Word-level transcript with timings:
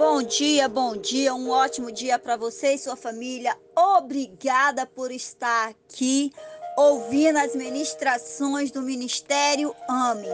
Bom 0.00 0.22
dia, 0.22 0.66
bom 0.66 0.96
dia, 0.96 1.34
um 1.34 1.50
ótimo 1.50 1.92
dia 1.92 2.18
para 2.18 2.34
você 2.34 2.72
e 2.72 2.78
sua 2.78 2.96
família. 2.96 3.54
Obrigada 3.76 4.86
por 4.86 5.12
estar 5.12 5.68
aqui 5.68 6.32
ouvindo 6.74 7.36
as 7.36 7.54
ministrações 7.54 8.70
do 8.70 8.80
Ministério 8.80 9.76
Ame. 9.86 10.26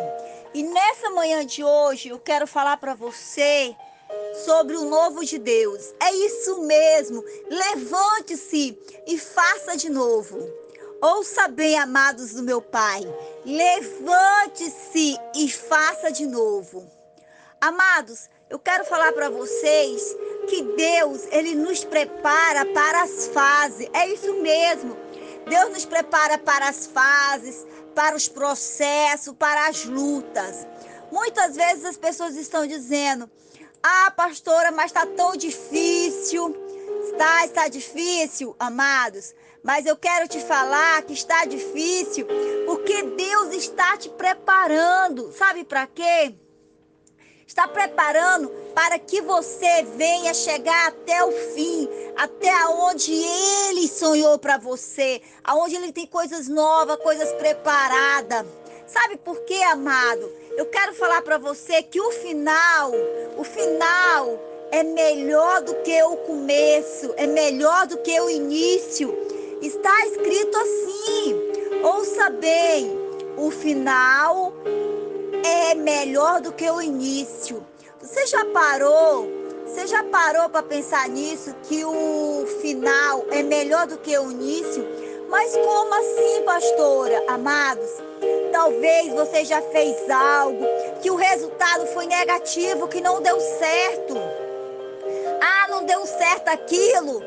E 0.54 0.62
nessa 0.62 1.10
manhã 1.10 1.44
de 1.44 1.64
hoje 1.64 2.10
eu 2.10 2.18
quero 2.20 2.46
falar 2.46 2.76
para 2.76 2.94
você 2.94 3.74
sobre 4.44 4.76
o 4.76 4.84
novo 4.84 5.24
de 5.24 5.36
Deus. 5.36 5.92
É 5.98 6.14
isso 6.14 6.62
mesmo. 6.62 7.24
Levante-se 7.50 8.78
e 9.04 9.18
faça 9.18 9.76
de 9.76 9.90
novo. 9.90 10.48
Ouça 11.02 11.48
bem, 11.48 11.76
amados 11.76 12.34
do 12.34 12.42
meu 12.44 12.62
Pai. 12.62 13.02
Levante-se 13.44 15.18
e 15.34 15.50
faça 15.50 16.12
de 16.12 16.24
novo. 16.24 16.88
Amados, 17.60 18.28
eu 18.48 18.58
quero 18.58 18.84
falar 18.84 19.12
para 19.12 19.28
vocês 19.28 20.16
que 20.48 20.62
Deus, 20.62 21.26
ele 21.32 21.54
nos 21.54 21.84
prepara 21.84 22.64
para 22.66 23.02
as 23.02 23.26
fases. 23.28 23.88
É 23.92 24.08
isso 24.08 24.32
mesmo. 24.40 24.96
Deus 25.48 25.70
nos 25.70 25.84
prepara 25.84 26.38
para 26.38 26.68
as 26.68 26.86
fases, 26.86 27.66
para 27.94 28.14
os 28.14 28.28
processos, 28.28 29.34
para 29.36 29.66
as 29.68 29.84
lutas. 29.84 30.66
Muitas 31.10 31.56
vezes 31.56 31.84
as 31.84 31.96
pessoas 31.96 32.36
estão 32.36 32.66
dizendo: 32.66 33.28
"Ah, 33.82 34.12
pastora, 34.12 34.70
mas 34.70 34.86
está 34.86 35.04
tão 35.06 35.36
difícil". 35.36 36.64
Está, 37.04 37.44
está 37.44 37.68
difícil, 37.68 38.54
amados. 38.58 39.34
Mas 39.62 39.86
eu 39.86 39.96
quero 39.96 40.28
te 40.28 40.40
falar 40.40 41.02
que 41.02 41.12
está 41.12 41.44
difícil 41.44 42.26
porque 42.66 43.02
Deus 43.02 43.54
está 43.54 43.96
te 43.96 44.08
preparando. 44.10 45.32
Sabe 45.32 45.64
para 45.64 45.86
quê? 45.86 46.34
Está 47.46 47.68
preparando 47.68 48.48
para 48.74 48.98
que 48.98 49.20
você 49.20 49.84
venha 49.96 50.34
chegar 50.34 50.88
até 50.88 51.24
o 51.24 51.30
fim, 51.54 51.88
até 52.16 52.52
onde 52.66 53.12
ele 53.12 53.86
sonhou 53.88 54.38
para 54.38 54.58
você, 54.58 55.22
aonde 55.44 55.76
ele 55.76 55.92
tem 55.92 56.06
coisas 56.06 56.48
novas, 56.48 56.96
coisas 56.96 57.32
preparadas. 57.34 58.44
Sabe 58.86 59.16
por 59.16 59.40
quê, 59.44 59.62
amado? 59.62 60.30
Eu 60.56 60.66
quero 60.66 60.94
falar 60.94 61.22
para 61.22 61.38
você 61.38 61.82
que 61.82 62.00
o 62.00 62.10
final, 62.10 62.92
o 63.36 63.44
final 63.44 64.38
é 64.72 64.82
melhor 64.82 65.62
do 65.62 65.74
que 65.82 66.02
o 66.02 66.16
começo, 66.18 67.14
é 67.16 67.26
melhor 67.26 67.86
do 67.86 67.98
que 67.98 68.20
o 68.20 68.28
início. 68.28 69.16
Está 69.62 70.06
escrito 70.06 70.56
assim. 70.56 71.46
Ouça 71.82 72.30
bem, 72.30 72.98
o 73.36 73.50
final 73.50 74.52
é 75.44 75.74
melhor 75.74 76.40
do 76.40 76.52
que 76.52 76.70
o 76.70 76.80
início. 76.80 77.64
Você 78.00 78.26
já 78.26 78.44
parou? 78.46 79.28
Você 79.66 79.86
já 79.86 80.02
parou 80.04 80.48
para 80.48 80.62
pensar 80.62 81.08
nisso 81.08 81.54
que 81.64 81.84
o 81.84 82.46
final 82.60 83.26
é 83.30 83.42
melhor 83.42 83.86
do 83.86 83.98
que 83.98 84.16
o 84.16 84.30
início? 84.30 84.86
Mas 85.28 85.56
como 85.56 85.92
assim, 85.92 86.42
pastora? 86.44 87.24
Amados, 87.28 87.90
talvez 88.52 89.12
você 89.12 89.44
já 89.44 89.60
fez 89.60 90.08
algo 90.08 90.64
que 91.02 91.10
o 91.10 91.16
resultado 91.16 91.86
foi 91.88 92.06
negativo, 92.06 92.88
que 92.88 93.00
não 93.00 93.20
deu 93.20 93.38
certo. 93.40 94.14
Ah, 95.40 95.66
não 95.68 95.84
deu 95.84 96.06
certo 96.06 96.48
aquilo. 96.48 97.20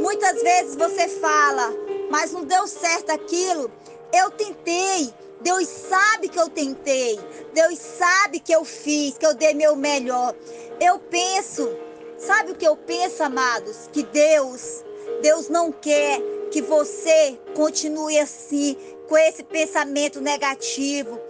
Muitas 0.00 0.42
vezes 0.42 0.74
você 0.74 1.08
fala, 1.08 1.72
mas 2.10 2.32
não 2.32 2.44
deu 2.44 2.66
certo 2.66 3.10
aquilo. 3.10 3.70
Eu 4.14 4.30
tentei, 4.30 5.12
Deus 5.40 5.66
sabe 5.66 6.28
que 6.28 6.38
eu 6.38 6.48
tentei. 6.48 7.18
Deus 7.52 7.76
sabe 7.80 8.38
que 8.38 8.52
eu 8.52 8.64
fiz, 8.64 9.18
que 9.18 9.26
eu 9.26 9.34
dei 9.34 9.54
meu 9.54 9.74
melhor. 9.74 10.32
Eu 10.80 11.00
penso, 11.00 11.68
sabe 12.16 12.52
o 12.52 12.54
que 12.54 12.64
eu 12.64 12.76
penso, 12.76 13.24
amados? 13.24 13.88
Que 13.92 14.04
Deus, 14.04 14.84
Deus 15.20 15.48
não 15.48 15.72
quer 15.72 16.20
que 16.52 16.62
você 16.62 17.36
continue 17.56 18.16
assim, 18.16 18.76
com 19.08 19.18
esse 19.18 19.42
pensamento 19.42 20.20
negativo. 20.20 21.20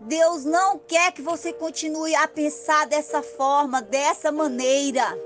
Deus 0.00 0.44
não 0.44 0.80
quer 0.80 1.12
que 1.12 1.22
você 1.22 1.52
continue 1.52 2.12
a 2.16 2.26
pensar 2.26 2.88
dessa 2.88 3.22
forma, 3.22 3.80
dessa 3.80 4.32
maneira. 4.32 5.16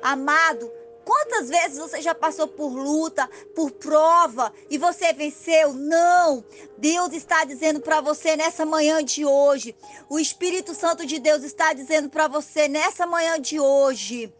Amado, 0.00 0.70
Quantas 1.04 1.48
vezes 1.48 1.78
você 1.78 2.00
já 2.00 2.14
passou 2.14 2.48
por 2.48 2.68
luta, 2.68 3.28
por 3.54 3.70
prova 3.72 4.52
e 4.70 4.78
você 4.78 5.12
venceu? 5.12 5.72
Não! 5.72 6.44
Deus 6.78 7.12
está 7.12 7.44
dizendo 7.44 7.80
para 7.80 8.00
você 8.00 8.36
nessa 8.36 8.64
manhã 8.64 9.04
de 9.04 9.24
hoje. 9.24 9.76
O 10.08 10.18
Espírito 10.18 10.74
Santo 10.74 11.04
de 11.04 11.18
Deus 11.18 11.42
está 11.42 11.72
dizendo 11.72 12.08
para 12.08 12.26
você 12.26 12.68
nessa 12.68 13.06
manhã 13.06 13.40
de 13.40 13.60
hoje 13.60 14.32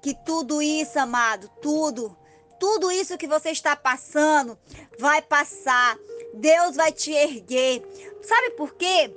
que 0.00 0.14
tudo 0.14 0.62
isso, 0.62 0.98
amado, 0.98 1.50
tudo, 1.60 2.16
tudo 2.60 2.90
isso 2.90 3.18
que 3.18 3.26
você 3.26 3.50
está 3.50 3.74
passando 3.74 4.58
vai 4.98 5.20
passar. 5.20 5.98
Deus 6.32 6.76
vai 6.76 6.92
te 6.92 7.10
erguer. 7.12 7.82
Sabe 8.22 8.50
por 8.50 8.74
quê? 8.74 9.14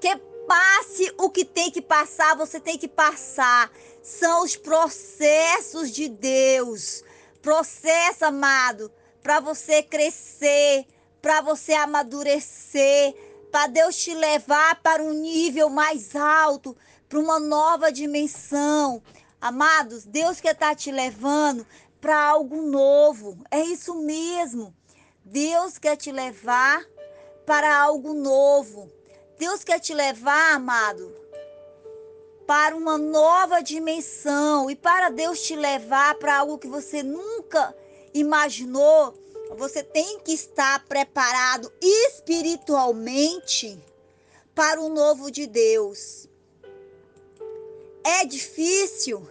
Que 0.00 0.16
passe 0.46 1.12
o 1.18 1.30
que 1.30 1.44
tem 1.44 1.70
que 1.70 1.82
passar, 1.82 2.36
você 2.36 2.60
tem 2.60 2.78
que 2.78 2.88
passar 2.88 3.70
são 4.04 4.44
os 4.44 4.54
processos 4.54 5.90
de 5.90 6.08
Deus. 6.08 7.02
Processo, 7.40 8.26
amado, 8.26 8.92
para 9.22 9.40
você 9.40 9.82
crescer, 9.82 10.86
para 11.22 11.40
você 11.40 11.72
amadurecer, 11.72 13.14
para 13.50 13.66
Deus 13.66 13.96
te 13.96 14.14
levar 14.14 14.80
para 14.82 15.02
um 15.02 15.14
nível 15.14 15.70
mais 15.70 16.14
alto, 16.14 16.76
para 17.08 17.18
uma 17.18 17.40
nova 17.40 17.90
dimensão. 17.90 19.02
Amados, 19.40 20.04
Deus 20.04 20.38
quer 20.38 20.52
estar 20.52 20.70
tá 20.70 20.74
te 20.74 20.92
levando 20.92 21.66
para 21.98 22.18
algo 22.18 22.60
novo. 22.60 23.38
É 23.50 23.62
isso 23.62 23.94
mesmo. 23.94 24.74
Deus 25.24 25.78
quer 25.78 25.96
te 25.96 26.12
levar 26.12 26.84
para 27.46 27.74
algo 27.74 28.12
novo. 28.12 28.92
Deus 29.38 29.64
quer 29.64 29.80
te 29.80 29.92
levar, 29.92 30.54
amado, 30.54 31.14
para 32.46 32.76
uma 32.76 32.96
nova 32.98 33.60
dimensão 33.62 34.70
e 34.70 34.76
para 34.76 35.08
Deus 35.08 35.42
te 35.42 35.56
levar 35.56 36.14
para 36.16 36.38
algo 36.38 36.58
que 36.58 36.68
você 36.68 37.02
nunca 37.02 37.74
imaginou, 38.12 39.14
você 39.56 39.82
tem 39.82 40.20
que 40.20 40.32
estar 40.32 40.84
preparado 40.86 41.72
espiritualmente 41.80 43.78
para 44.54 44.80
o 44.80 44.88
novo 44.88 45.30
de 45.30 45.46
Deus. 45.46 46.28
É 48.04 48.24
difícil? 48.24 49.28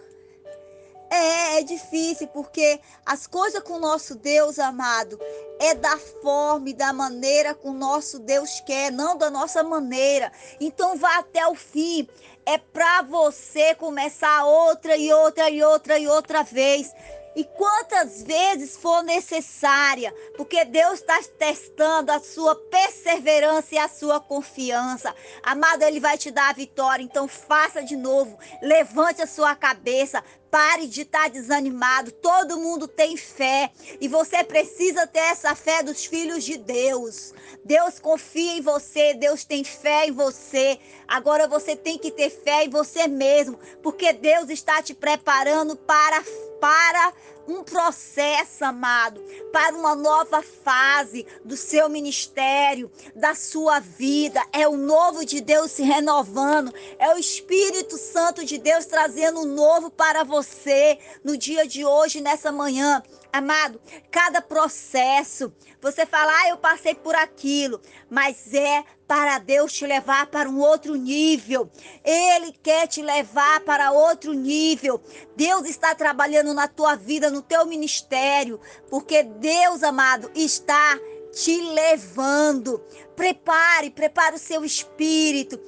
É, 1.16 1.60
é 1.60 1.62
difícil 1.62 2.26
porque 2.28 2.80
as 3.06 3.24
coisas 3.26 3.62
com 3.62 3.74
o 3.74 3.80
nosso 3.80 4.16
Deus 4.16 4.58
amado 4.58 5.16
é 5.60 5.72
da 5.72 5.96
forma 5.96 6.70
e 6.70 6.74
da 6.74 6.92
maneira 6.92 7.54
que 7.54 7.68
o 7.68 7.72
nosso 7.72 8.18
Deus 8.18 8.60
quer, 8.66 8.90
não 8.90 9.16
da 9.16 9.30
nossa 9.30 9.62
maneira. 9.62 10.32
Então 10.60 10.96
vá 10.96 11.18
até 11.18 11.46
o 11.46 11.54
fim 11.54 12.08
é 12.46 12.58
para 12.58 13.02
você 13.02 13.74
começar 13.74 14.44
outra 14.44 14.96
e 14.96 15.12
outra 15.12 15.48
e 15.48 15.62
outra 15.62 15.98
e 15.98 16.06
outra 16.06 16.42
vez. 16.42 16.92
E 17.36 17.42
quantas 17.42 18.22
vezes 18.22 18.76
for 18.76 19.02
necessária, 19.02 20.14
porque 20.36 20.64
Deus 20.64 21.00
está 21.00 21.20
testando 21.36 22.12
a 22.12 22.20
sua 22.20 22.54
perseverança 22.54 23.74
e 23.74 23.78
a 23.78 23.88
sua 23.88 24.20
confiança. 24.20 25.12
Amado, 25.42 25.82
Ele 25.82 25.98
vai 25.98 26.16
te 26.16 26.30
dar 26.30 26.50
a 26.50 26.52
vitória, 26.52 27.02
então 27.02 27.26
faça 27.26 27.82
de 27.82 27.96
novo. 27.96 28.38
Levante 28.62 29.20
a 29.20 29.26
sua 29.26 29.56
cabeça, 29.56 30.22
Pare 30.54 30.86
de 30.86 31.00
estar 31.00 31.24
tá 31.24 31.28
desanimado. 31.28 32.12
Todo 32.12 32.60
mundo 32.60 32.86
tem 32.86 33.16
fé 33.16 33.72
e 34.00 34.06
você 34.06 34.44
precisa 34.44 35.04
ter 35.04 35.18
essa 35.18 35.52
fé 35.56 35.82
dos 35.82 36.04
filhos 36.04 36.44
de 36.44 36.56
Deus. 36.56 37.34
Deus 37.64 37.98
confia 37.98 38.58
em 38.58 38.60
você, 38.60 39.14
Deus 39.14 39.42
tem 39.42 39.64
fé 39.64 40.06
em 40.06 40.12
você. 40.12 40.78
Agora 41.08 41.48
você 41.48 41.74
tem 41.74 41.98
que 41.98 42.12
ter 42.12 42.30
fé 42.30 42.66
em 42.66 42.68
você 42.68 43.08
mesmo, 43.08 43.58
porque 43.82 44.12
Deus 44.12 44.48
está 44.48 44.80
te 44.80 44.94
preparando 44.94 45.74
para 45.74 46.22
para 46.60 47.12
um 47.46 47.62
processo, 47.62 48.64
amado, 48.64 49.20
para 49.52 49.76
uma 49.76 49.94
nova 49.94 50.42
fase 50.42 51.26
do 51.44 51.56
seu 51.56 51.88
ministério, 51.88 52.90
da 53.14 53.34
sua 53.34 53.80
vida. 53.80 54.42
É 54.52 54.66
o 54.66 54.76
novo 54.76 55.24
de 55.24 55.40
Deus 55.40 55.70
se 55.70 55.82
renovando, 55.82 56.72
é 56.98 57.14
o 57.14 57.18
Espírito 57.18 57.96
Santo 57.96 58.44
de 58.44 58.58
Deus 58.58 58.86
trazendo 58.86 59.40
um 59.40 59.54
novo 59.54 59.90
para 59.90 60.24
você 60.24 60.98
no 61.22 61.36
dia 61.36 61.66
de 61.66 61.84
hoje, 61.84 62.20
nessa 62.20 62.50
manhã. 62.50 63.02
Amado, 63.32 63.80
cada 64.12 64.40
processo, 64.40 65.52
você 65.82 66.06
fala, 66.06 66.32
ah, 66.32 66.48
eu 66.50 66.56
passei 66.56 66.94
por 66.94 67.16
aquilo, 67.16 67.80
mas 68.08 68.54
é 68.54 68.84
para 69.06 69.38
Deus 69.38 69.72
te 69.72 69.86
levar 69.86 70.26
para 70.26 70.48
um 70.48 70.60
outro 70.60 70.94
nível. 70.94 71.70
Ele 72.04 72.52
quer 72.62 72.86
te 72.86 73.02
levar 73.02 73.60
para 73.60 73.90
outro 73.90 74.32
nível. 74.32 75.02
Deus 75.36 75.66
está 75.68 75.94
trabalhando 75.94 76.54
na 76.54 76.68
tua 76.68 76.94
vida, 76.94 77.30
no 77.34 77.42
teu 77.42 77.66
ministério, 77.66 78.60
porque 78.88 79.22
Deus, 79.22 79.82
amado, 79.82 80.30
está 80.34 80.98
te 81.32 81.60
levando. 81.60 82.80
Prepare, 83.16 83.90
prepare 83.90 84.36
o 84.36 84.38
seu 84.38 84.64
espírito. 84.64 85.60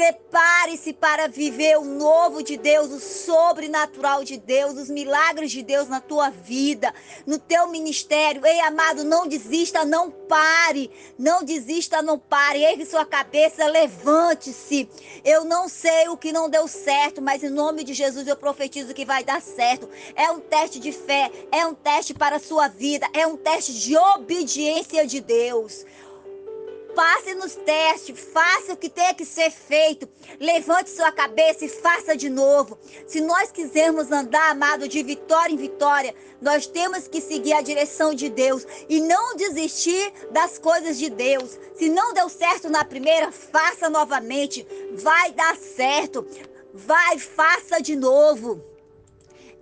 Prepare-se 0.00 0.94
para 0.94 1.28
viver 1.28 1.76
o 1.76 1.84
novo 1.84 2.42
de 2.42 2.56
Deus, 2.56 2.90
o 2.90 2.98
sobrenatural 2.98 4.24
de 4.24 4.38
Deus, 4.38 4.78
os 4.78 4.88
milagres 4.88 5.50
de 5.50 5.62
Deus 5.62 5.90
na 5.90 6.00
tua 6.00 6.30
vida, 6.30 6.94
no 7.26 7.38
teu 7.38 7.68
ministério. 7.68 8.46
Ei, 8.46 8.60
amado, 8.60 9.04
não 9.04 9.28
desista, 9.28 9.84
não 9.84 10.10
pare. 10.10 10.90
Não 11.18 11.44
desista, 11.44 12.00
não 12.00 12.18
pare. 12.18 12.64
Ergue 12.64 12.86
sua 12.86 13.04
cabeça, 13.04 13.66
levante-se. 13.66 14.88
Eu 15.22 15.44
não 15.44 15.68
sei 15.68 16.08
o 16.08 16.16
que 16.16 16.32
não 16.32 16.48
deu 16.48 16.66
certo, 16.66 17.20
mas 17.20 17.44
em 17.44 17.50
nome 17.50 17.84
de 17.84 17.92
Jesus 17.92 18.26
eu 18.26 18.36
profetizo 18.36 18.94
que 18.94 19.04
vai 19.04 19.22
dar 19.22 19.42
certo. 19.42 19.86
É 20.16 20.30
um 20.30 20.40
teste 20.40 20.80
de 20.80 20.92
fé, 20.92 21.30
é 21.52 21.66
um 21.66 21.74
teste 21.74 22.14
para 22.14 22.36
a 22.36 22.40
sua 22.40 22.68
vida, 22.68 23.06
é 23.12 23.26
um 23.26 23.36
teste 23.36 23.74
de 23.74 23.94
obediência 23.98 25.06
de 25.06 25.20
Deus. 25.20 25.84
Passe 26.94 27.34
nos 27.34 27.54
testes, 27.54 28.18
faça 28.32 28.72
o 28.72 28.76
que 28.76 28.88
tem 28.88 29.14
que 29.14 29.24
ser 29.24 29.50
feito. 29.50 30.08
Levante 30.38 30.90
sua 30.90 31.12
cabeça 31.12 31.64
e 31.64 31.68
faça 31.68 32.16
de 32.16 32.28
novo. 32.28 32.78
Se 33.06 33.20
nós 33.20 33.50
quisermos 33.52 34.10
andar, 34.10 34.50
amado, 34.50 34.88
de 34.88 35.02
vitória 35.02 35.52
em 35.52 35.56
vitória, 35.56 36.14
nós 36.40 36.66
temos 36.66 37.06
que 37.06 37.20
seguir 37.20 37.52
a 37.52 37.60
direção 37.60 38.14
de 38.14 38.28
Deus 38.28 38.66
e 38.88 39.00
não 39.00 39.36
desistir 39.36 40.12
das 40.30 40.58
coisas 40.58 40.98
de 40.98 41.10
Deus. 41.10 41.58
Se 41.74 41.88
não 41.88 42.12
deu 42.12 42.28
certo 42.28 42.68
na 42.68 42.84
primeira, 42.84 43.30
faça 43.30 43.88
novamente. 43.88 44.66
Vai 44.94 45.32
dar 45.32 45.56
certo. 45.56 46.26
Vai, 46.72 47.18
faça 47.18 47.80
de 47.80 47.96
novo. 47.96 48.64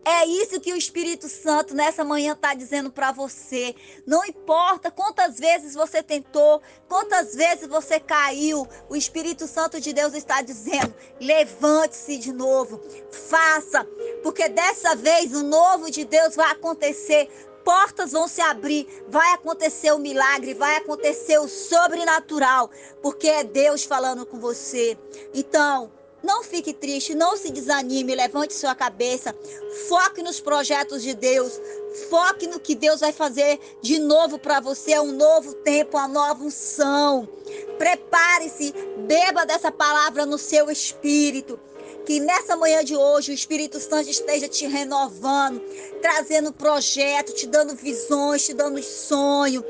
É 0.05 0.25
isso 0.25 0.61
que 0.61 0.73
o 0.73 0.77
Espírito 0.77 1.29
Santo 1.29 1.75
nessa 1.75 2.03
manhã 2.05 2.33
está 2.33 2.55
dizendo 2.55 2.91
para 2.91 3.12
você. 3.12 3.75
Não 4.06 4.25
importa 4.25 4.91
quantas 4.91 5.39
vezes 5.39 5.75
você 5.75 6.03
tentou, 6.03 6.62
quantas 6.89 7.35
vezes 7.35 7.69
você 7.69 8.00
caiu, 8.00 8.67
o 8.89 8.97
Espírito 8.97 9.47
Santo 9.47 9.81
de 9.81 9.93
Deus 9.93 10.15
está 10.15 10.41
dizendo: 10.41 10.95
levante-se 11.21 12.17
de 12.17 12.33
novo, 12.33 12.81
faça, 13.11 13.87
porque 14.23 14.49
dessa 14.49 14.97
vez 14.97 15.33
o 15.35 15.43
novo 15.43 15.91
de 15.91 16.05
Deus 16.05 16.35
vai 16.35 16.53
acontecer 16.53 17.29
portas 17.69 18.12
vão 18.12 18.27
se 18.27 18.41
abrir, 18.41 18.89
vai 19.09 19.35
acontecer 19.35 19.93
o 19.93 19.99
milagre, 19.99 20.55
vai 20.55 20.77
acontecer 20.77 21.39
o 21.39 21.47
sobrenatural, 21.47 22.71
porque 23.03 23.29
é 23.29 23.45
Deus 23.45 23.85
falando 23.85 24.25
com 24.25 24.41
você. 24.41 24.97
Então, 25.35 25.93
não 26.23 26.43
fique 26.43 26.73
triste, 26.73 27.15
não 27.15 27.37
se 27.37 27.50
desanime, 27.50 28.15
levante 28.15 28.55
sua 28.55 28.75
cabeça, 28.75 29.35
foque 29.88 30.23
nos 30.23 30.41
projetos 30.41 31.03
de 31.03 31.15
Deus, 31.15 31.61
foque 32.11 32.47
no 32.47 32.59
que 32.59 32.75
Deus 32.75 33.00
vai 33.00 33.12
fazer 33.12 33.59
de 33.81 33.99
novo 33.99 34.38
para 34.38 34.61
você, 34.61 34.99
um 34.99 35.12
novo 35.12 35.55
tempo, 35.55 35.97
uma 35.97 36.09
nova 36.09 36.43
unção. 36.43 37.29
Prepare-se, 37.79 38.75
beba 39.06 39.47
dessa 39.47 39.70
palavra 39.70 40.26
no 40.26 40.38
seu 40.38 40.70
espírito. 40.70 41.59
Que 42.05 42.21
nessa 42.21 42.56
manhã 42.56 42.82
de 42.82 42.97
hoje 42.97 43.31
o 43.31 43.35
Espírito 43.35 43.79
Santo 43.79 44.09
esteja 44.09 44.49
te 44.49 44.67
renovando, 44.67 45.61
trazendo 46.00 46.50
projeto, 46.50 47.35
te 47.35 47.47
dando 47.47 47.76
visões, 47.76 48.47
te 48.47 48.55
dando 48.55 48.82
sonho, 48.82 49.62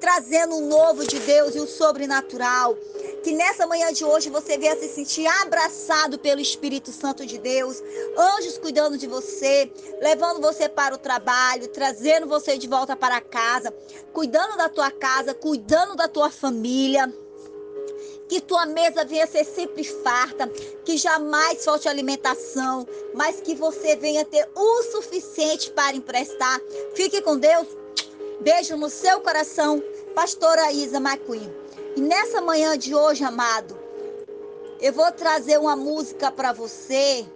trazendo 0.00 0.56
o 0.56 0.60
novo 0.60 1.06
de 1.06 1.18
Deus 1.20 1.54
e 1.54 1.60
o 1.60 1.66
sobrenatural. 1.66 2.76
Que 3.22 3.32
nessa 3.32 3.66
manhã 3.66 3.92
de 3.92 4.04
hoje 4.04 4.30
você 4.30 4.56
venha 4.56 4.76
se 4.76 4.88
sentir 4.88 5.26
abraçado 5.26 6.18
pelo 6.18 6.40
Espírito 6.40 6.92
Santo 6.92 7.26
de 7.26 7.38
Deus, 7.38 7.82
anjos 8.16 8.58
cuidando 8.58 8.96
de 8.96 9.06
você, 9.06 9.70
levando 10.00 10.40
você 10.40 10.68
para 10.68 10.94
o 10.94 10.98
trabalho, 10.98 11.68
trazendo 11.68 12.26
você 12.26 12.56
de 12.56 12.68
volta 12.68 12.94
para 12.94 13.20
casa, 13.20 13.74
cuidando 14.12 14.56
da 14.56 14.68
tua 14.68 14.90
casa, 14.90 15.34
cuidando 15.34 15.96
da 15.96 16.08
tua 16.08 16.30
família. 16.30 17.12
Que 18.28 18.40
tua 18.40 18.66
mesa 18.66 19.04
venha 19.04 19.26
ser 19.26 19.44
sempre 19.44 19.84
farta, 19.84 20.48
que 20.84 20.96
jamais 20.96 21.64
falte 21.64 21.88
alimentação, 21.88 22.86
mas 23.14 23.40
que 23.40 23.54
você 23.54 23.94
venha 23.94 24.24
ter 24.24 24.48
o 24.52 24.82
suficiente 24.82 25.70
para 25.70 25.96
emprestar. 25.96 26.60
Fique 26.94 27.22
com 27.22 27.38
Deus. 27.38 27.85
Beijo 28.40 28.76
no 28.76 28.90
seu 28.90 29.20
coração, 29.22 29.82
Pastora 30.14 30.70
Isa 30.70 30.98
McQueen. 30.98 31.50
E 31.96 32.00
nessa 32.00 32.40
manhã 32.40 32.76
de 32.76 32.94
hoje, 32.94 33.24
amado, 33.24 33.78
eu 34.78 34.92
vou 34.92 35.10
trazer 35.10 35.58
uma 35.58 35.74
música 35.74 36.30
para 36.30 36.52
você, 36.52 37.26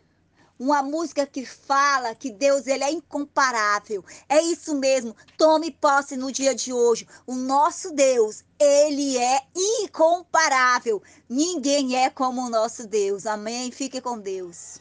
uma 0.58 0.82
música 0.82 1.26
que 1.26 1.46
fala 1.46 2.14
que 2.14 2.30
Deus 2.30 2.66
ele 2.66 2.84
é 2.84 2.92
incomparável. 2.92 4.04
É 4.28 4.42
isso 4.42 4.74
mesmo. 4.74 5.16
Tome 5.38 5.70
posse 5.70 6.18
no 6.18 6.30
dia 6.30 6.54
de 6.54 6.70
hoje. 6.70 7.08
O 7.26 7.34
nosso 7.34 7.92
Deus, 7.92 8.44
ele 8.58 9.16
é 9.16 9.40
incomparável. 9.56 11.02
Ninguém 11.26 11.96
é 11.96 12.10
como 12.10 12.42
o 12.42 12.50
nosso 12.50 12.86
Deus. 12.86 13.24
Amém. 13.24 13.72
Fique 13.72 14.02
com 14.02 14.18
Deus. 14.18 14.79